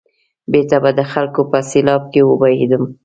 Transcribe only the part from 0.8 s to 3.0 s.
به د خلکو په سېلاب کې وبهېدم.